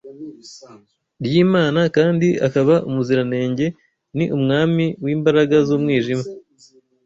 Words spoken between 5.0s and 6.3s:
w’imbaraga z’umwijima